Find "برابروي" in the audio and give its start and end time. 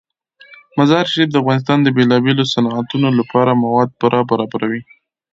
4.29-4.81